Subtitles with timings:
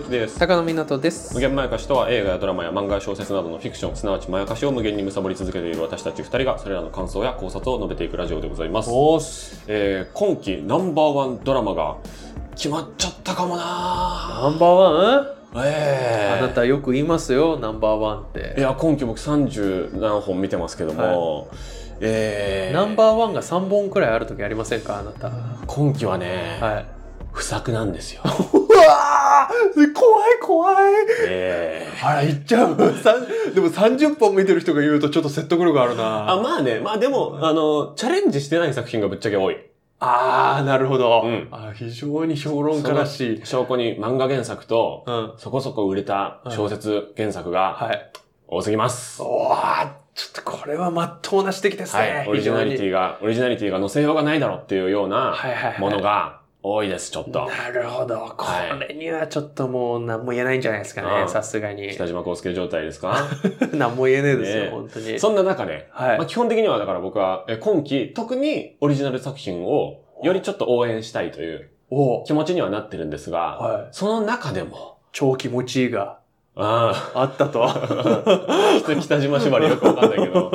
[0.00, 0.38] 之です。
[0.38, 1.34] 高野湊です。
[1.34, 9.18] 無限まやかしとは映画やドラマや漫画や小説などのフィクションすなわちまやかしを無限に貪り続けている私たち二人がそれらの感想や考察を述べていくラジオでございます、お
[9.66, 11.96] えー、今季ナンバーワンドラマが
[12.54, 14.40] 決まっちゃったかもな。
[14.42, 15.26] ナンバーワン？
[15.56, 18.54] ええあなたよく言いますよナンバーワンって。
[18.58, 21.48] いや今季僕30何本見てますけども、
[22.00, 25.30] えー、ナンバーワンが3本くらいある時ありませんかあなた。
[25.66, 26.86] 今季はね、はい。
[27.32, 28.22] 不作なんですよ
[29.94, 30.76] 怖い怖い。
[31.26, 31.98] ええ。
[32.02, 32.76] あら言っちゃう。
[33.02, 33.14] さ
[33.54, 36.30] でも30本見てる人が言うとちょっと説得力あるな。
[36.30, 36.80] あまあね。
[36.80, 39.56] まあでもあのチャレンジしてない作品がぶっちゃけ多い。
[40.00, 41.48] あーなるほど、うん。
[41.50, 43.40] あ非常に評論家らしい。
[43.44, 45.32] 証拠に漫画原作とうん。
[45.36, 48.10] そこそこ売れた小説原作がはい。
[48.46, 49.22] 多すぎます。
[49.22, 52.28] おーちょっとこれは真っ当な指摘ですね、はい。
[52.28, 55.80] オリジナリティィが、オリジナリティが載せようがないだろうっていうようなはいはいはい。
[55.80, 57.46] ものが多いです、ちょっと。
[57.46, 58.34] なるほど。
[58.36, 61.90] こはいれにはちょっともう何も言えないんじゃないですかね、うんさすがに。
[61.92, 63.28] 北島康介状態ですか？
[63.72, 65.18] 何も言えねえですよ、ねえ本当に。
[65.20, 73.88] そんな中で、はいまあ、基本的にはだから僕はえ今期特にオリジナル作品をよりちょっと応援したいというお気持ちにはなってるんですが、はい。
[73.92, 76.17] その中でも、超気持ちいいが
[76.60, 77.62] ああったと。
[77.64, 77.72] あ、
[79.00, 80.50] 北島縛りよくわかんないけど、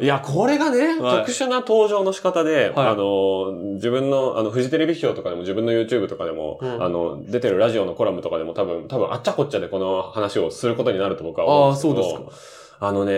[0.00, 1.18] いや、これがね、はい。
[1.18, 2.88] 特殊な登場の仕方で、はい。
[2.88, 6.82] あの、自分の、あの、フジテレビ表とかでも自分の YouTube とかでも、うん。
[6.82, 12.86] あの、出てるラジオのコラムとかでも多分、多分あっちゃこっちゃでこの話をすることになると僕は思ああ、うんですけど、そうですか。
[12.88, 13.12] あのね、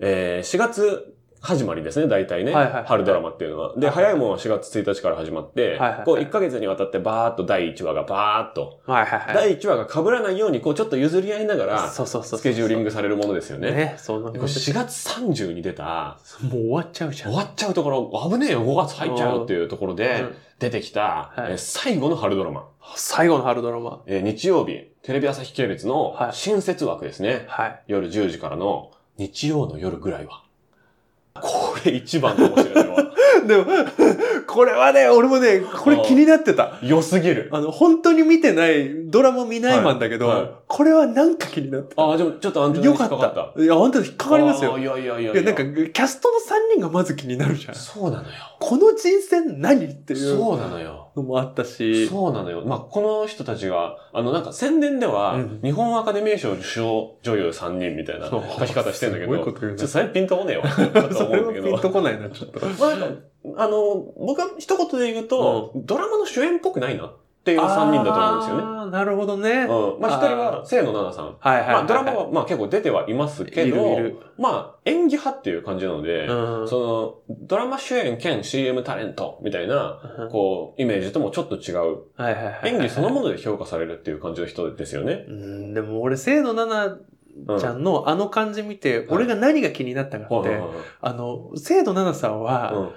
[0.00, 2.52] えー、4月始まりですね、大体ね。
[2.52, 3.74] はいはいはい春ドラマっていうのは。
[3.76, 9.34] で、はい早いもんは4月1日から始まって、はいはいはいこう1ヶ月にわたってバーっと第1話がバーっと、はいはいはい。
[9.34, 12.38] 第1話が被らないように、こうちょっと譲り合いながら、そうそうそう。
[12.38, 13.70] スケジューリングされるものですよね。
[13.72, 13.94] ね。
[13.96, 17.30] そんなでこれこと4月30に出た、もう終わっちゃうじゃん。
[17.30, 22.68] 終わっちゃうところ、危ねえよ、5月入っちゃうっていうところでうん出てきた、最後の春ドラマ。
[22.94, 24.02] 最後の春ドラマ。
[24.06, 27.44] えー日曜日、テレビ朝日系列のはい新設枠ですね。
[27.48, 27.82] はい。
[27.86, 30.42] 夜10時からの日曜の夜ぐらいは。
[31.34, 32.96] これ一番かもしれないわ。
[33.46, 33.64] でも、
[34.50, 36.78] これはね、俺もね、これ気になってた。
[36.82, 37.48] 良すぎる。
[37.52, 42.02] あの、本当に見てない、ドラマ見ないマンだけど、はいはいこれはなんか気になってた。
[42.02, 43.58] ああ、でもちょっとアンテナによかっ引っかかった。
[43.58, 43.60] た。
[43.60, 44.78] いや、本当に引っかかりますよ。
[44.78, 47.74] いやいやいやいや、なんか、キャストの3人がまず気になるじゃん。
[47.74, 48.34] そうなのよ。
[48.60, 51.10] この人選何っていうそうなのよ。
[51.16, 52.06] のもあったし。
[52.06, 52.64] そうなのよ。
[52.64, 60.64] まあ、この人たちが、あの、なんか宣伝では、うん日本アカデミー賞受賞女優3人みたいな書き方してんだけど、すごいこと言うなちょっとそれピンとこねえわ。
[60.64, 61.52] だ とそれは。
[61.52, 62.64] ピンとこないな、ちょっと。
[62.64, 62.96] まあ、
[63.56, 68.90] あの、僕は一言で言うと、ドラマの主演っぽくないなっていう3人だと思うんですよね。
[68.90, 69.50] なるほどね。
[69.62, 70.00] うん。
[70.00, 71.36] まあ、一人は、清野奈々さん。
[71.38, 71.74] はいはいはい。
[71.74, 81.76] まあ、ドラマは、まあ結構出てはいますけど、いるいるまあ、演技派っていう感じなので、うんその、ドラマ主演兼 CM タレントみたいな、うんこう、イメージともちょっと違う、
[82.16, 82.74] はいはいはいはい。
[82.74, 85.24] 演技そのもので評価されるっていう感じの人ですよね。
[85.26, 90.60] うん、でも俺、清野奈々ちゃんのあの感じ見て、俺が何が気になったかって、
[91.00, 92.90] あの、清野奈々さんは、うん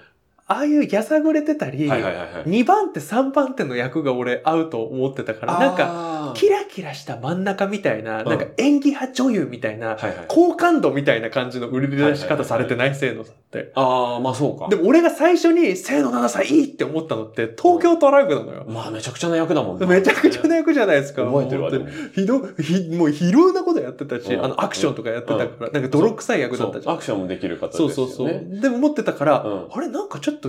[0.53, 2.43] ああいうやさぐれてたり、はいはいはいはい。
[2.43, 10.25] 2番手3番手の役が俺合うと思ってたから、なんか、かキラキラした真ん中みたいな、うんなんか演技派女優みたいな、はいはい。
[10.27, 13.71] 好感度みたいな感じの売り出し方されてない、清野さんって。
[13.75, 14.67] ああ、まあそうか。
[14.69, 18.65] でも俺が最初に清野奈々さんいいって思ったのって、東京トライブなのよ。
[18.67, 21.25] まあめちゃくちゃな役だもんねめちゃくちゃな役じゃないですか。
[21.25, 21.71] 覚えてるわ、
[22.13, 26.83] ひど、ひ、もういろんなことやってたし、うんあの、アクションとかやってたから、なんか泥臭い役だったじゃん。
[26.83, 27.93] そうアクションもできる方ですよね。
[27.93, 28.61] そうそうそう。
[28.61, 30.42] でも持ってたから、うんあれなんかちょっと、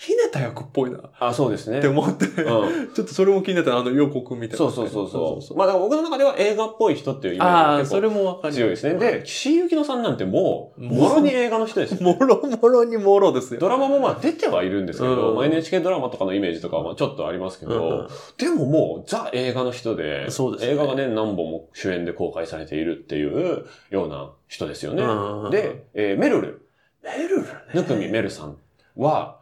[0.00, 0.96] ひねた役っぽいな。
[0.96, 1.82] っあ、そうですね。
[1.82, 2.94] て思って、うん。
[2.94, 4.56] ちょっとそれも気になったあの予告みたいな。
[4.56, 5.58] そうそうそうそう。
[5.58, 8.54] まあだから僕の中では映画っぽい人っていうイメージが結構それもわかる。
[8.54, 8.98] 強いですね。
[8.98, 12.14] で、岸井ゆきのさんなんてもう、もろに映画の人ですよ。
[12.14, 13.60] もろもろにもろですよ。
[13.60, 18.08] ドラマもまあ出てはいるんですけど、うんまあ NHK ドラマとかのイメージとかはまあちょっとありますけど、うん
[18.38, 25.02] でももうザ映画の人で、そうですね映画がね、何本も主演で公開されているっていうような人ですよね。
[25.02, 26.66] うんで、えーメルル、
[27.04, 27.48] メルルね。
[27.74, 28.56] ぬくみメルさん
[28.96, 29.39] は、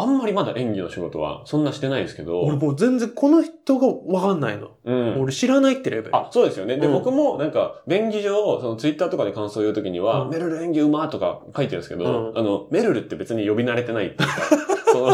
[0.00, 4.70] あんまりまだ演技の仕事はそんなしてないですけど、俺もう全然この人がわかんないの。
[4.84, 5.22] うん。
[5.22, 6.16] 俺知らないってレベル。
[6.16, 6.76] あ、そうですよね。
[6.76, 14.34] で、うん僕もなんか、便宜上、そのツイッターとかで感想を言うときには、うんメルル演技うまーとか書いてるんですけど、うんあの、メルルって別に呼び慣れてないっていうか、
[14.92, 15.12] その、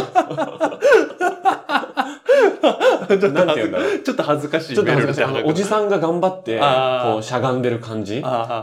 [3.08, 3.98] ちょっとなんて言うんだろう。
[4.00, 4.74] ちょっと恥ずかしい。
[4.74, 5.42] ちょっと恥ずかしい。
[5.44, 8.22] おじさんが頑張って、こう、しゃがんでる感じ？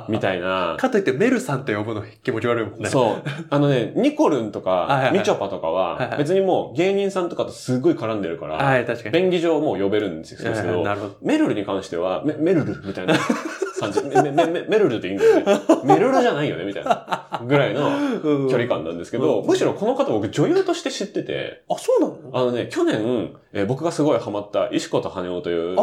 [0.09, 0.75] みたいな。
[0.77, 2.89] かといってメルさんって呼ぶの気持ち悪いもんね。
[2.89, 3.29] そう。
[3.49, 9.13] あのね、ニコルンとか、みちょぱとかは別にもう芸人さんとかとすごい絡んでるから、はい、確かに。
[9.13, 10.51] 便宜上もう呼べるんですけど、
[10.83, 11.15] なるほど。
[11.21, 13.15] メルルに関しては、メメルルみたいな
[13.83, 14.01] 感じ。
[14.69, 15.43] メルルでいいんだよね。
[15.83, 17.87] メルルじゃないよねみたいなぐらいの
[18.23, 22.17] うん距離感なんですけど、うんむしろこの方僕女優として知ってて、あ、そうなの？
[22.33, 25.75] あのね、去年、えー僕がすごいハマった石子と羽男という。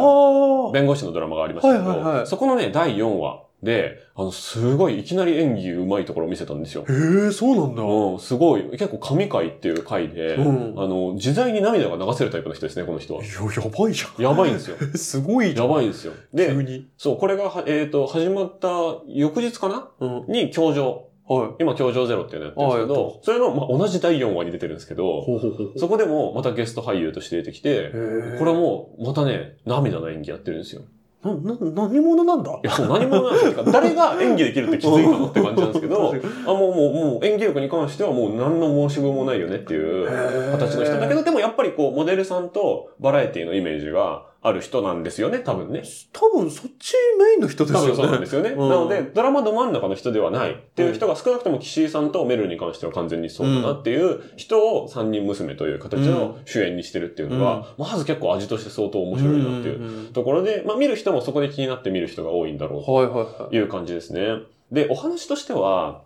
[0.73, 6.83] 弁護士のドラマがありましたけど、そこのね、第4話で、あの、すごいいきなり演技上手いところを見せたんですよ。
[6.89, 7.83] へえ、そうなんだ。
[7.83, 13.23] うん、すごい、結構神回っていう回で、うんあの、自在に涙が流せるタイプの人ですね、この人は。
[13.23, 14.77] いや、やばいじゃやばいんですよ。
[14.83, 14.93] ん。
[14.97, 15.67] すごいじゃん。
[15.67, 16.13] やばいんですよ。
[16.35, 16.87] 急で、に。
[16.97, 18.69] そう、これがは、えっ、と、始まった
[19.07, 19.89] 翌日かな？
[19.99, 20.31] うん。
[20.31, 21.05] に、教場。
[21.27, 21.49] はい。
[21.59, 25.79] 今、教場ゼロっていうのやってるんですけど、それの、まあ、同じ第4話に出てるんですけど、ほうほうほう。
[25.79, 27.91] そこでもまたゲスト俳優として出てきて、
[28.39, 30.81] これも、またね、涙の演技やってるんですよ。
[31.23, 32.51] な、な、何者なんだ？
[32.51, 36.13] いや、何者なんですか 誰が演技できるって気づいたのって感じなんですけど、
[36.47, 40.07] あ、もう、もう、もう演技力に関してはもう何の申し分もないよねっていう
[40.51, 45.83] 形の人だけど、でもやっぱりこう、モデルさんとバラエティのイメージがある人なんですよね、多分ね。
[46.11, 47.87] 多分そっちメインの人ですよね。
[47.89, 48.49] 多分そうなんですよね。
[48.49, 64.39] うんなので、ドラマど真ん中の人ではないっていう人が少なくとも岸井さんとメルに関しては完全にそうだなっていう人を三人娘という形の主演にしてるっていうのは、まず結構味として相当面白いなっていううんところで、まあ見る人もそこで気になって見る人が多いんだろうとはいう感じですね。
[64.71, 66.01] で、お話としては、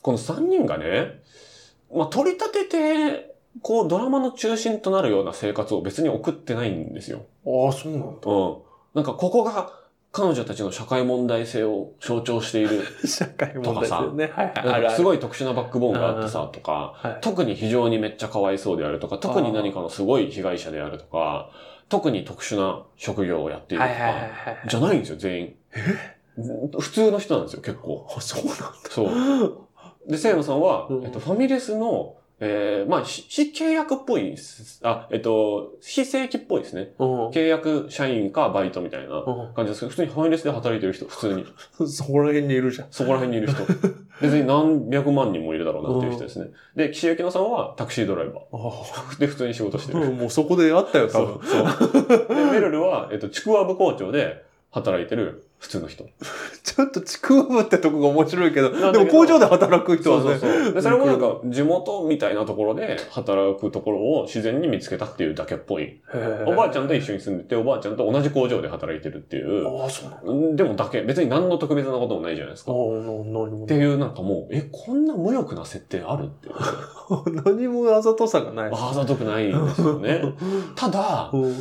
[0.00, 1.20] この3人がね、
[1.94, 7.26] まあ、取り立てて、こう、ドラマの中心となるような生活を別に送ってないんですよ。
[7.46, 8.30] ああ、そうなんだ。
[8.30, 8.56] うん。
[8.94, 9.70] なんか、ここが
[10.12, 12.82] 彼女たちの社会問題性を象徴している。
[13.06, 14.32] 社会問題ですよね。
[14.34, 14.54] はいはい。
[14.56, 14.82] あるある。
[14.82, 17.18] なんかすごい特殊なバックボーンがあってさ、とか、はい。
[17.20, 21.50] 特に非常にめっちゃかわいそうであるとか、特に何かのすごい被害者であるとか、
[21.88, 24.68] 特に特殊な職業をやっているとはいはいはいか、はい。
[24.68, 25.54] じゃないんですよ、全員。
[26.78, 28.06] 普通の人なんですよ、結構。
[28.16, 28.72] あ、そうなんだ。
[28.88, 30.10] そう。
[30.10, 34.36] で、清野さんは、うんえっと、ファミレスの、えー、まあ、し非契約っぽい
[34.82, 36.92] あ、えっと、非正規っぽいですね。
[36.98, 37.28] うん。
[37.30, 41.42] 契約社員かバイトみたいなう感じですけど、普通にファミレスで働いてる人、普通に。
[41.42, 41.46] ん。
[41.88, 42.88] そこら辺にいるじゃん。
[42.90, 43.62] そこら辺にいる人。
[44.20, 46.50] 別に何百万人もいるだろうなっていう人ですね。
[46.74, 49.18] で、岸井ゆきのさんはタクシードライバあー。
[49.20, 50.04] で、普通に仕事してる。
[50.04, 50.10] あ。
[50.10, 51.48] もうそこで会ったよ、多そう分。。
[51.48, 52.28] そう。
[52.28, 56.04] で、メルルは、えっと、ちくわ部校長で働いてる普通の人。
[56.62, 60.38] ちょっとちくわぶってとこが面白いけど、でも工場で働く人そうはね。
[60.38, 60.74] そうそう。
[60.74, 66.00] で、それもなんか、地元みたいなところで働くところを自然に見つけたっていうだけっぽい。
[66.46, 69.66] おばあちゃんと一緒に住んでて、おばあちゃんと同じ工場で働いてるっていう。
[69.80, 72.72] ああ、そうでもだけ、別に何の特別なこともないじゃないですか。
[72.72, 73.74] ああ、何もて。
[73.74, 76.54] いうなんかもう、え、こんな無欲な設定あるっていう。
[77.44, 78.70] 何もあざとさがない。
[78.72, 80.22] あざとくないんですよね。
[80.76, 81.54] ただ、うん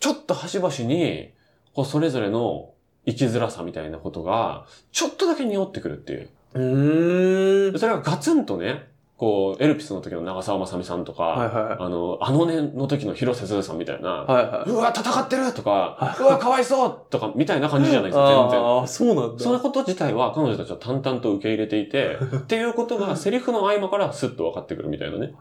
[0.00, 1.30] ちょっと端々に、
[1.72, 2.73] こう、それぞれの
[3.06, 6.28] 生きづらさみたいなことが、ちょっとだけ匂ってくるっていう。
[6.54, 7.78] うーん。
[7.78, 14.32] それがガツンとね、こう、エルピスの時の長澤まさみさんとか、はいはあの、あの年の時の広瀬すずさんみたいな、い。
[14.32, 18.12] はいはうわ、戦ってるとかは、うわ、かわいそうとか、みたいな感じじゃないい。
[18.12, 18.60] ですか、全然。
[18.60, 19.42] ああ、そうなんだ。
[19.42, 25.32] そのこと自体は彼女たちは淡々と受け入れていて、 っていうことがセリフの合間からスッと分かってくるみたいなね。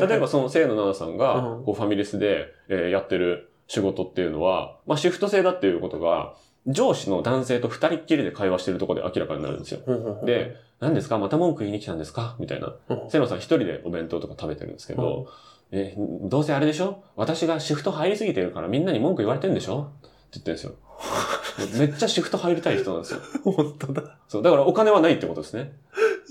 [0.00, 6.34] 例えばその清野奈々さんがうんこうファミレスで、えーやってる仕事っていうのは、まあシフト制だっていうことが、
[6.66, 9.80] 上司の男性と二人っきりで会話してるところで明らかになるんですよ。
[10.24, 11.18] で、何ですか？
[11.18, 12.36] また文句言いに来たんですか？
[12.38, 12.74] みたいな。
[12.88, 15.28] うん清野さん一人でお弁当とか食べてるんですけど、
[15.70, 17.02] えーどうせあれでしょ？
[17.16, 19.90] 私がシフト入りすぎてるからみんなに文句言われてんでしょ？
[20.00, 20.74] って言ってるんですよ。
[21.78, 23.20] めっちゃシフト入りたい人なんですよ。
[23.44, 24.18] 本当だ。
[24.28, 24.42] そう。
[24.42, 25.72] だからお金はないってことですね。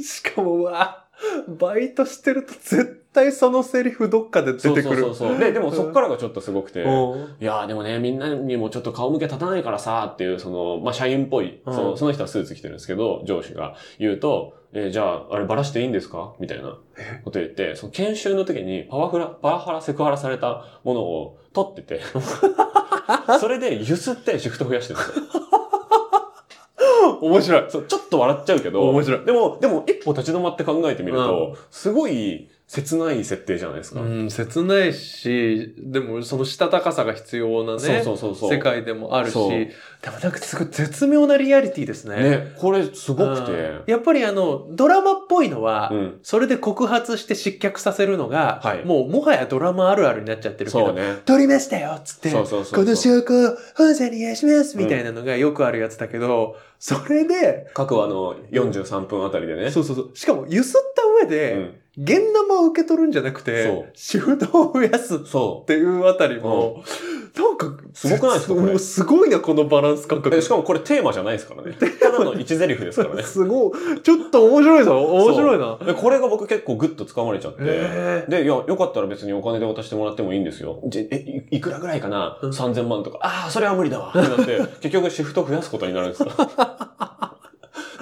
[0.01, 1.05] しかも、うわ、
[1.47, 4.83] バイトしてると絶対そのセリフどっかで出てくる。
[4.83, 5.39] そうそうそうそう。
[5.39, 16.33] で、でもそっからがちょっとすごくて、うんいやーでもね、みんなにもちょっと顔向け立たないからさ、っていう、その、まあ、社員っぽい、うんそのその人はスーツ着てるんですけど、上司が言うと、えーじゃあ、あれバラしていいんですか？
[16.39, 16.77] みたいな
[17.23, 22.01] こと言って、その研修の時にパワフラ、パワハラ、セクハラされたものを取ってて、
[23.39, 25.23] それでゆすってシフト増やしてるんですよ。
[27.21, 27.65] 面白い。
[27.69, 34.01] そう、ちょっと笑っちゃうけど、面白いでも、でも一歩立ち止まって考えてみると、すごい切ない設定じゃないですか。
[34.01, 38.49] うん、切ないし、でもそのしたたかさが必要なね、そうそうそう。
[38.49, 42.15] 世界でもあるし、でもなんかすごい絶妙なリアリティですね。
[42.15, 43.83] ね、これすごくてうん。
[43.85, 46.19] やっぱりあの、ドラマっぽいのは、うん。
[46.23, 51.19] それで告発して失脚させるのが、はいもうもはやドラマあるあるになっちゃってるけど、そうね。
[51.25, 59.69] 撮りましたよっつって、そうそうそうこの証拠を本社に出しますみたいなのがよくあるやつだけど、それで、各話の43分あたりでね。
[59.69, 60.11] そうそうそう。
[60.15, 66.83] しかも、ゆすった上で、うん現生を受け取るんじゃなくそてう、シフトを増やすっそていうあたりも、
[67.35, 70.21] なんか、すごくないですかすごいな、このバランス感う。
[70.21, 70.35] 覚。
[70.35, 71.73] えしかもこれテーマじゃないですからね。
[72.01, 73.23] ただの一台詞ですからね。
[73.27, 74.01] すごい。
[74.01, 75.01] ちょっと面白いぞ。
[75.01, 75.77] 面白いな。
[75.85, 77.59] でこれが僕結構グッと掴まれちゃって。
[77.61, 80.79] えで、いや、よかったら別にお金で渡してもらってもいいんですよ。
[80.93, 83.19] え、いいくらぐらいかな、うん ?3000 万とか。
[83.21, 84.09] ああ、それは無理だわ。
[84.09, 86.29] ってなって、結局シフト増やすことになるんですよ。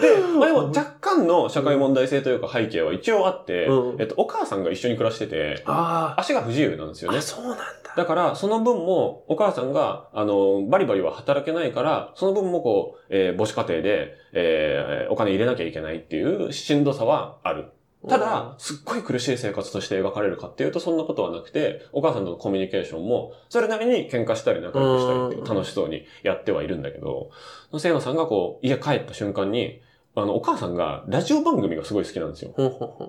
[0.03, 7.13] で、まあ、でも若干の社会問題性というか背景は一応あって、うんえっと、お母さんが一緒に暮らしてて、あ足が不自由なんですよあ。
[7.13, 7.21] ねあ、。
[7.21, 7.63] そうなんだ。
[7.95, 17.65] だから、その分も、お母さんが、あの、バリバリは働けないから、その分もこう、えー母子家庭で、えーお金入れなきゃいけないっていうしんどさはある。
[18.09, 27.29] ただ、すっごい苦しい生活として描かれるかっていうとそんなことはなくて、お母さんとのコミュニケーションも、それなりに喧嘩したり仲良くしたりって楽しそうにやってはいるんだけど、
[27.71, 29.81] 清野さんがこう、家帰った瞬間に、
[30.15, 32.53] あの、お母さんがラジオ番組がすごい好きなんですよ。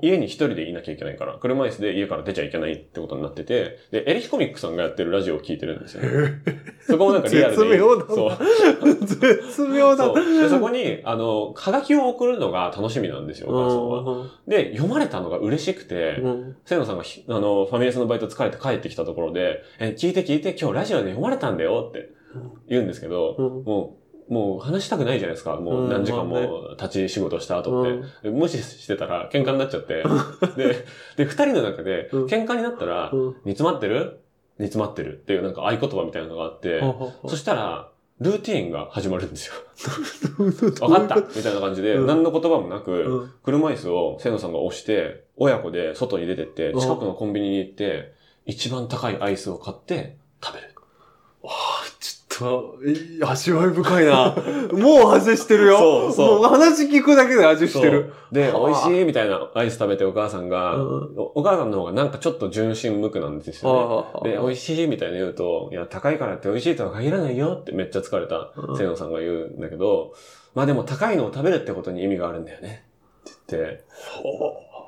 [0.00, 6.40] 家に一人でいなきゃいけないから、車椅子で家から出ちゃいけないってことになってて、で、エレキコミックさんがやってるラジオを聞いてるんですよね。
[6.86, 7.62] そこもなんかリアルで。
[7.62, 9.06] 絶妙だなそう。
[9.06, 10.04] 絶妙だ。
[10.04, 10.42] そう。
[10.42, 14.22] で、そこに、あの、はがきを送るのが楽しみなんですよ、お母さんは。
[14.22, 22.10] うんで、読まれたのが嬉しくて、うん清野さんがひ、あの、ファミレスのバイト疲れて帰ってきたところで、え、聞いて聞いて、今日ラジオで読まれたんだよって
[22.68, 25.56] 言うんですけど、うんもう、もう話したくないじゃないですか。
[25.56, 27.84] もう何時間も立ち仕事した後っ
[28.22, 28.28] て。
[28.28, 30.02] で無視してたら喧嘩になっちゃって。
[30.56, 34.20] で、で、二人の中でうん喧嘩になったら、うん煮詰まってる？
[34.58, 36.80] 煮詰まってるっていうなんか合言葉みたいなのがあって、
[37.28, 37.90] そしたら、
[38.20, 39.54] ルーティーンが始まるんですよ。
[40.88, 48.12] わかったみたいな感じで、うん何の言葉もなく、うん車椅子を清野さんが押して、親子で外に出てって、うん近くのコンビニに行って、
[48.46, 50.73] 一番高いアイスを買って食べる。
[52.38, 52.76] と、
[53.22, 54.34] 味わい深いな。
[54.72, 55.78] もう味してるよ。
[55.78, 58.12] そうそうもう話聞くだけで味してる。
[58.32, 64.32] で、はあ美味しいみたいなアイス食べてお母さんが、うんおお母さんの方がなんかちょっと純真無垢なんですよね。
[64.32, 70.12] で、美味しいみたいな言うと、いや、高いからって美味しいとは限らないよってめっちゃ疲れたうん清野さんが言うんだけど、
[70.54, 72.84] まあでも高いのを食べるってことに意味があるんだよね。
[73.30, 73.84] って言って、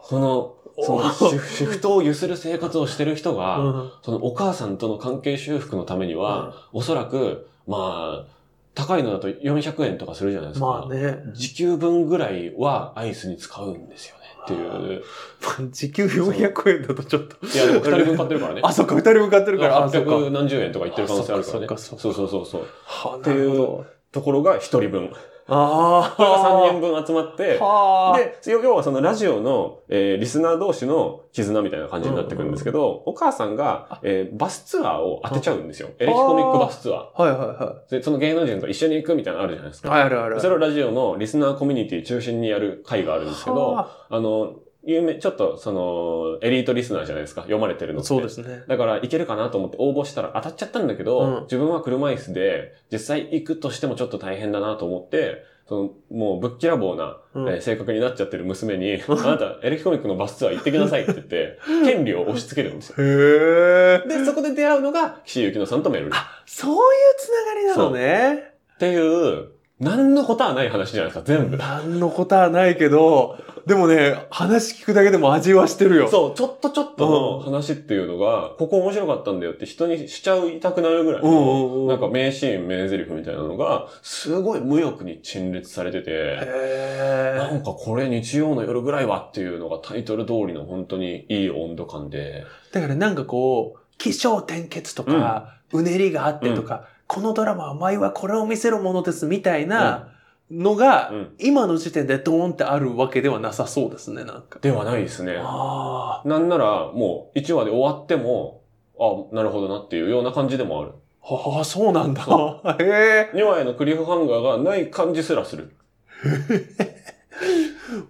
[0.02, 8.36] その、その シフトを揺する生活をしてる人が、うんそのお母さんとの関係修復のためには、おそらく、まあ、
[8.74, 10.66] 高いのだと400円とかするじゃないですか。
[10.66, 11.18] まあね。
[11.32, 15.02] 時給分ぐらいはアイスに使うんですよねっていう。
[15.72, 17.46] 時給400円だとちょっと。
[17.46, 18.60] いや、でも二人分買ってるからね。
[18.64, 19.84] あ、そっか、二人分買ってるから。
[19.84, 20.10] あ、そっか。
[20.10, 21.66] 800何十円とか言ってる可能性あるからね。
[21.70, 22.66] あそうそうそうそう。
[22.84, 25.10] はっていうところが一人分。
[25.48, 26.70] あこれが3あ。
[26.72, 28.18] 人分集まって、はあ。
[28.18, 35.88] で、要はそのラジオの、えーリスナー同士の絆みたいな感じになってくるんですけど、お母さんが、えーバスツアーを当てちゃうんですよ。
[35.98, 37.90] エレキコミックバスツアはいはいはー。
[37.90, 39.88] で、その芸能人と一緒に行くみたいなのあるじゃないですい。
[39.88, 39.94] か。
[39.94, 40.40] あるある。
[40.40, 44.54] それをラジオのリスナーコミュニティ中心にやる会があるんですけど、はあの、
[44.86, 47.42] 有名、ちょっとその、エリートリスナーじゃないですか。
[47.42, 48.08] 読まれてるのあって。
[48.08, 48.62] そうですね。
[48.68, 55.74] だから、いけるかなと思って応募したら当たっちゃったんだけど、うん自分は車椅子で、実際行くとしてもちょっと大変だなと思って、そ
[56.10, 62.96] の、もうぶっきらぼうな、うんえー性格になっちゃってる娘に、あなた、エレキコミックのバスツアー行ってきなさいって言って、 権利を押し付けるんですよ。
[62.98, 64.08] へえ。
[64.08, 66.10] で、そこで出会うのが、岸井ゆきのさんとメルル。
[66.10, 66.12] っ
[66.46, 66.78] そういう
[67.18, 68.52] つながりなのね。
[68.78, 69.48] ていう、
[69.80, 71.56] 何のことはない話じゃないですか、全部。
[71.56, 73.36] 何のことはないけど、
[73.66, 76.08] でもね、話聞くだけでも味はしてるよ。
[76.08, 100.15] そう、ちょっとちょっとの話っていうのが、ここ面白かったんだよって人にしちゃいたくなるぐらいうんうんうんの、なんか名シーン、名台詞みたいなのが、すごい無欲に陳列されてて、へなんかこれ日曜の夜ぐらいはっていうのがタイトル通りの本当にいい温度感で、だからなんかこう、起承転結とか、うねりがあってとか、このドラマは前はこれを見せるものですみたいな
[100.50, 104.58] のが、うん今の時点でドーンってあるわけではなさそうですね、なんか。
[104.60, 105.36] ではないですね。
[105.38, 108.62] あなんならもう1話で終わっても、
[108.98, 110.92] あ、なるほどなっていうような感じでもある。
[111.22, 112.24] あ、はあ、そうなんだ。
[112.24, 113.36] そへえ。
[113.36, 115.76] 2話へのクリフハンガーがない感じすらする。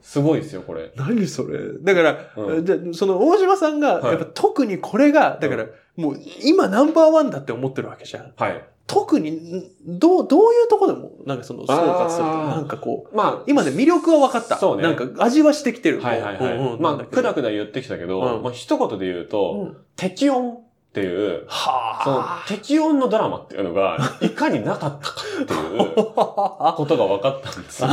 [0.03, 0.93] すごいですよ、これ。
[0.97, 1.59] 何それ？
[1.81, 5.67] だから、うんじゃあその大島さんが、はいやっぱ特にこれが、だから、
[5.97, 8.33] もう今ナンバーワンだって思ってるわけじゃん。
[8.37, 8.65] はい。
[8.87, 14.59] 特に、んどう、どういうとこでも、なんかその、総括すると、なんかこう、まあ、今で魅力は分かった。
[14.59, 16.01] そうねなんか味はしてきてる。
[16.01, 16.81] はいはいはい。
[16.81, 20.59] まあ、くだくだ言ってきたけど、うんまあ、一言で言うと、うん適音
[20.97, 22.45] っていう、そのはあ。
[22.49, 27.89] 適音のドラマっていうのが、いかになかったかっていう ことが分かったんですよ。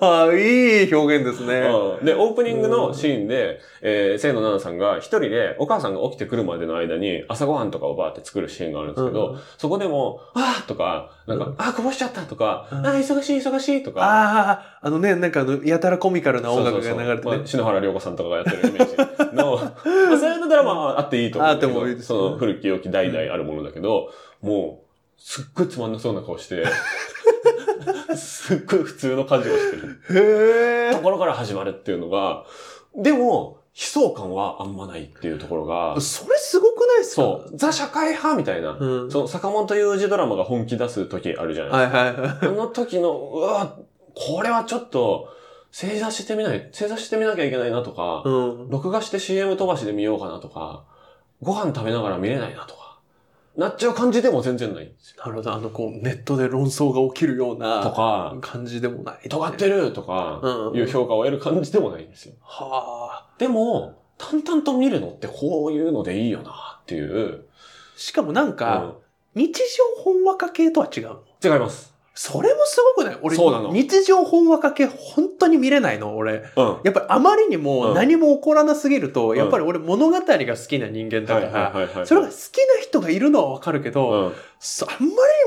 [0.00, 1.68] あ いい表現ですね。
[1.98, 17.46] うんで、オープニングのシーンで、えー、清野奈々さんが一人でお母さんが起きてくるまでの間に朝ごはんとかをバーって作るシーンがあるんですけど、うんそこでも、あーとか、なんか、うんあーこぼしちゃったとか、うんあー忙しい忙しいとか、ああ、あのね、なんかあの、やたらコミカルな音楽がそうそうそう流れてねまあ。
[17.46, 19.56] 篠原涼子さんとかがやってるイメージの、
[20.10, 20.16] ま
[20.48, 24.10] ドラマはあっていいと思うあってもいいですねその古き良き代々あるものだけど、
[24.42, 26.64] もう、すっごいつまんなそうな顔して、
[28.16, 32.44] すっごい普通の家事をしてるへところから始まるっていうのが、
[32.94, 37.22] でも、悲壮感はあんまないっていうところがえ。、それすごくないですか？
[37.22, 39.10] そう、ザ社会派みたいな、うん。
[39.10, 41.98] その坂本雄二ドラマが本気出す時あるじゃないですか。
[41.98, 42.38] はいはいはい。
[42.40, 43.76] あの時の、うわ、
[44.14, 45.28] これはちょっと、
[45.78, 48.70] 正座してみない、正座してみなきゃいけないなとか、うん。
[48.70, 50.86] 録画して CM 飛ばしで見ようかなとか、
[51.42, 52.98] ご飯食べながら見れないなとか、
[53.58, 55.22] なっちゃう感じでも全然ないんですよ。
[55.26, 55.52] なるほど。
[55.52, 59.28] あの、こう、ネットで論争が起きるようとなか、感じでもない。
[59.28, 62.36] 尖ってるとかう、んいう評価を得る感じでもないんですよ。
[62.40, 63.34] はあ。
[63.38, 67.44] でも、淡々と見るのってこういうのでいいよなっていう。
[67.98, 68.94] しかもなんうか、
[69.34, 69.52] 日
[69.98, 71.95] 常本話化系とは違う違います。
[72.18, 73.18] それもすごくない？
[73.20, 76.44] 俺、日常本話化系本当に見れないの俺。
[76.56, 76.78] うん。
[76.82, 82.06] やっぱりあまりにもうん何も起こらなすぎると、んやっぱり俺物語が好きな人間だはいから。
[82.06, 84.16] それが好きな人がいるのはわかるけど、うん。
[84.18, 84.32] あんま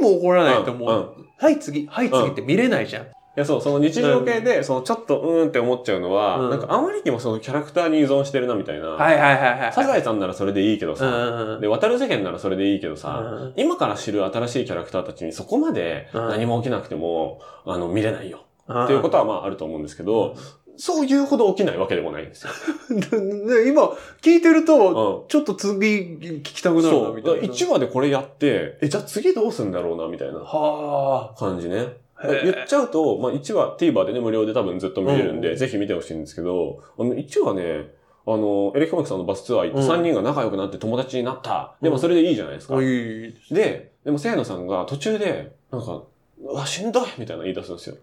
[0.02, 3.08] りにも起こらないともう、うんはい次、はい次って見れないじゃん。
[3.36, 8.88] や、そう、その日常系で、そのちょっとうーんって思っちゃうのは、うんなんかあまりにもそのキャラクターに依存してるなみたいな。
[8.90, 9.74] はいはいはいはい。
[9.74, 18.40] サザエさんならそれでいいけどうんさ、うんで、渡る世間ならそれでいいけどさ、うん今から知る新しいキャラクターたちにそこまでうん何も起きなくても、あの、見れないよ。
[18.68, 20.36] うんっていうことはまああると思うんですけど、
[20.80, 22.52] そういうほど起きないわけでもないんですよ。
[22.90, 23.90] で今、
[24.22, 25.28] 聞いてると、うん。
[25.28, 27.10] ちょっと次聞きたくなるな。
[27.10, 27.40] みたいな。
[27.42, 31.98] 1話でこれやって、え、じゃあ次どうすんだろうな、みたいなは感じね。
[32.24, 37.94] 言っちゃうと、まあ1話 TVer でね、無料で多分ずっと見れるんで、うんぜひ見てほしいんですけど、あの1話ね、
[38.28, 41.76] あの、エレキコミックさんのバスツアー行ってうん3人が仲良くなって友達になった。
[41.82, 42.76] でうんもそれでいいじゃないですか。
[42.76, 43.34] おい。
[43.52, 46.04] で、でも清野さんが途中で、なんか、
[46.44, 47.98] うわ、しんどいみたいなの言い出すんですよ。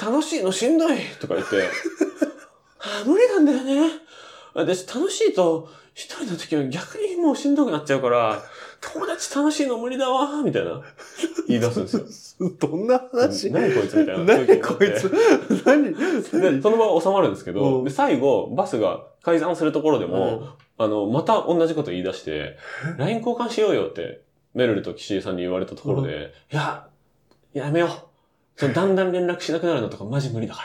[0.00, 1.56] 楽しいのしんどいとか言って、
[2.80, 3.90] あ無理なんだよね。
[4.54, 8.42] 私楽しいと、一人の時は逆にもうしんどくなっちゃうから、
[8.82, 10.82] 友達楽しいの無理だわみたいな、
[11.46, 12.50] 言い出すんですよ。
[12.58, 13.50] どんな話？
[13.52, 14.24] 何こいつみたいな。
[14.24, 15.10] 何こいつ？
[15.64, 15.94] 何？
[15.94, 17.84] で、そのまま収まるんですけど、うん。
[17.84, 22.56] で、最後、バスが改ざんするところでも、あの、また同じこと言い出して、
[22.98, 24.22] LINE 交換しようよって、
[24.54, 26.88] メルルと岸井さんに言われたところで、いや、
[27.54, 27.90] やめよう。
[28.56, 30.62] そのだんだん連絡しなくなるのとかマジ無理だか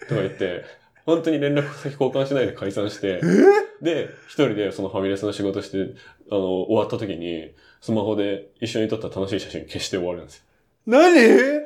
[0.00, 0.06] ら。
[0.08, 0.64] とか言って、
[1.06, 3.20] 本当に連絡先交換しないで解散して、
[3.84, 5.94] で、一人でそのファミレスの仕事して、
[6.30, 10.44] あの、終わった時に、スマホで一緒に撮った楽しい写真消して終わるんです
[10.86, 11.14] 何？
[11.14, 11.60] よ。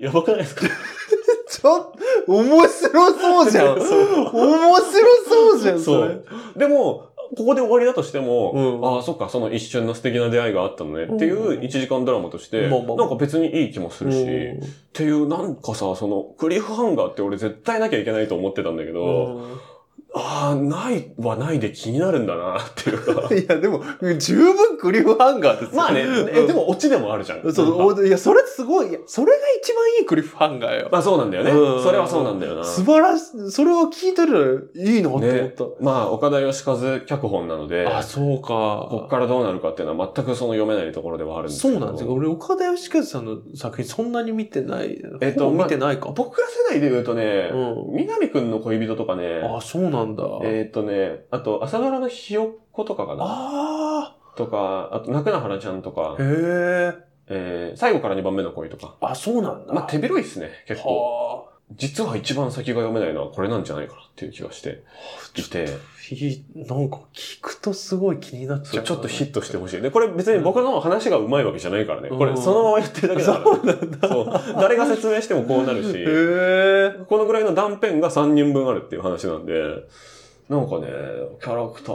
[0.00, 0.66] やばくないですか？
[1.48, 1.92] ちょっ
[2.26, 3.78] と、面白そうじゃん。
[3.78, 3.92] 面白
[5.28, 6.08] そうじゃん、それ。
[6.14, 6.24] そう。
[6.58, 19.60] でも、ここで終わりだとしても、うんああ、そっか、その一瞬の素敵な出会いがあったのねっていう1時間ドラマとして、まあまあなんか別にいい気もするし、うんっていう、なんかさ、その、クリフハンガーって俺絶対なきゃいけないと思ってたんだけど、うん
[20.16, 23.28] ああ、ないはないで気になるんだなっていうか。
[23.34, 23.82] いや、でも、
[24.18, 27.40] 十分クリフハンガーですよまあね、えで、もオチでもあるじゃん。
[27.52, 30.88] そういや、それすごい、いや、それが一番いいクリフハンガーよ。
[30.92, 31.50] まあそうなんだよね。
[31.50, 32.64] うんそれはそうなんだよな。
[32.64, 35.64] 素晴らしい、それを聞いてるいいなって思っねた。。
[35.80, 38.86] まあ、岡田義和脚本なので、あ、そうか。
[38.90, 41.74] こっからどうなるかっていうのは全くその読めないところではあるんですけど。
[41.74, 42.12] そうなんですよ。
[42.12, 45.02] 俺、岡田義和さんの作品そんなに見てない。
[45.20, 46.10] えっと見てないか。
[46.14, 50.24] 僕ら世代で言うとね、う南くんの恋人とかね、あ、そうなんだ。
[50.42, 57.14] えっ、とね、あと、朝ドラのひよっことかかなあとか、あと、泣くなはらちゃんとかあ、、へえ。
[57.26, 58.96] えー、最後から2番目の恋とか。
[59.00, 59.72] あ、そうなんだ。
[59.72, 61.44] まあ、手広いっすね、結構。
[61.44, 61.53] はあ。
[61.72, 64.82] 実は一番先が読めないのはこれなんじゃないかなっていう気がして
[65.34, 65.66] いて、
[66.54, 68.84] なんか聞くとすごい気になっちゃう。
[68.84, 69.80] ちょっとヒットしてほしい。
[69.80, 72.10] で、これ別に僕の話がうまいわけじゃないからね。
[72.10, 73.44] こうんれそのまま言ってるだけだから。
[73.44, 74.08] そうなんだ。
[74.08, 74.54] そう。
[74.60, 76.04] 誰が説明してもこうなるし、へ
[77.00, 77.04] え。
[77.06, 79.54] このぐらいの断片が3人分あるっていう話なんで、
[80.50, 80.88] なんかね、
[81.42, 81.94] キャラクター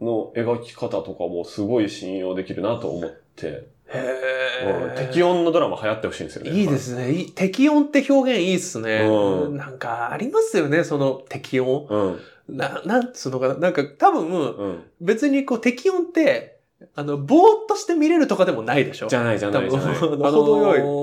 [0.00, 4.90] の描き方とかもすごい信用できるなと思って、へえ。
[4.90, 6.50] うん適音のドラマ流行ってほしいんですよね。
[6.50, 7.12] いいですね。
[7.12, 9.06] いい適音って表現いいっすね。
[9.06, 11.86] うんなんかありますよね、その適音。
[12.48, 12.56] うん。
[12.56, 13.54] な、なんつうのかな。
[13.56, 14.82] なんか多分、うん。
[15.00, 16.55] 別にこう適音って、
[16.94, 19.06] あの、ぼーっとして見れるとかでもないでしょ？
[19.08, 19.96] じゃないじゃないじゃない。
[19.96, 20.10] あの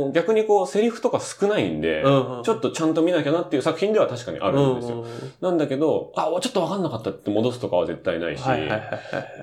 [0.09, 4.97] ー逆にこう、セリフとか少ないんで、うんうんちょっとちゃんと見なきゃなっていう作品では確かにあるんですよ。
[4.97, 5.09] うんうん
[5.41, 8.43] なんだけど、あ、ちょっとわかんなかったって戻すとかは絶対ないし。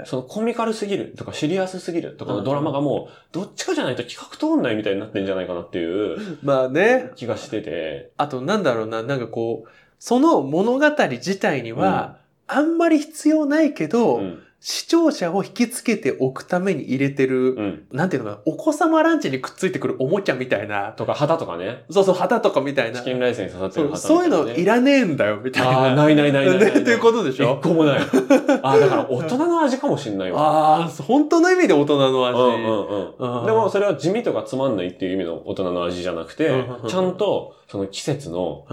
[0.05, 7.11] そのコミカルすぎるとかシリアスすぎるとかのドラマがもう、どっちかじゃないと企画通んないみたいになってんじゃないかなっていう まあね。
[7.17, 14.43] 気がしてて、あとなんだろうな、なんかこう、その物語自体には、あんまり必要ないけど、うん。
[14.63, 17.87] 視聴者を引きつけておくために入れてる、うん。
[17.93, 21.85] なんていうのかな、お子様ランチにくっついてくるおもちゃみたいな、とか、旗とかね。
[21.91, 23.07] そうそう、旗とかみたいなチ。
[23.07, 25.71] キンライスに刺さってる旗そういうのいららねえんだよ、みたいな。
[25.71, 26.75] ああ、ないないないないないない。
[26.75, 28.01] ねっていうことでしょ一個もない。
[28.01, 30.41] ああ、だから大人の味かもしんないわ。
[30.43, 32.39] ああ、本当の意味で大人の味。
[32.39, 33.41] うんうんうん。
[33.41, 38.67] うんでもそれは地味とかつまんないっていう意味の大人の味じゃなくてうん、ちゃんとその季節の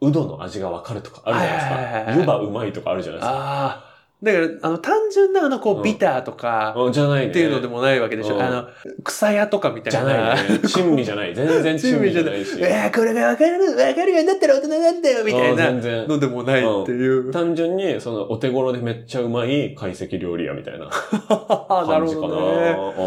[0.00, 2.20] うどの味がわかるとかあるじゃないですか。
[2.20, 3.91] 湯葉うまいとかあるじゃないですか。
[4.22, 7.30] だから、あの、単純なあの、こう、うんビターとか、うんじゃないね。
[7.30, 8.36] っていうのでもないわけでしょ。
[8.36, 8.68] うんあの、
[9.02, 10.32] 草屋とかみたいじな。
[10.32, 10.58] ゃないね。
[10.60, 11.34] 珍味じゃない。
[11.36, 12.56] 全然珍味じゃないし。
[12.60, 16.08] えー、これがわかる、わかるようになったら大人なんだよ、みたいうんな全然。
[16.08, 17.32] のでもないっていう。
[17.32, 22.28] 単純に、その、お手頃でめっちゃうまい懐石料理屋みたいな 感じかな。
[22.28, 22.76] ほどね。
[22.98, 23.02] う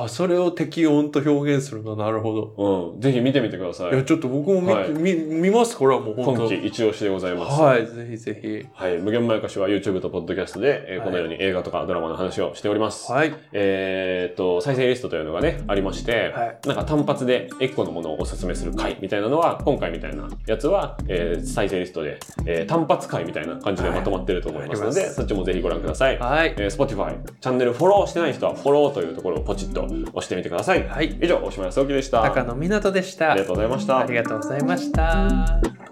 [0.00, 2.92] んあ、それを適音と表現するのなるほど。
[2.94, 3.00] うん。
[3.00, 4.04] ぜひ見てみてくださいや、い。
[4.04, 7.60] ちょっと僕も見、はい見見ます、これはもう本当今季一押しでございます。
[7.60, 8.66] はい、ぜひぜひ。
[8.74, 8.98] はい。
[8.98, 13.10] 無限まやかしは YouTube と Podcast で、えーこのように映画とかドラマの話をしております。
[13.12, 13.34] はい。
[13.52, 26.18] えーっと、再生リストというのがね、ありまして、はいなんか単発で1個のものをおすすめする回みたいなのは、今回みたいなやつは、えー再生リストで、えー単発回みたいな感じでまとまってると思いますので、はいそっちもぜひご覧ください。
[26.18, 26.54] はい。
[26.56, 30.86] えー Spotify、チャンネルフォローしてない人はフォローというところをポチッと押してみてください。
[30.86, 31.16] はい。
[31.22, 32.22] 以上、大島康之でした。
[32.22, 33.32] 高野湊でした。
[33.32, 35.87] ありがとうございましたありがとうございました。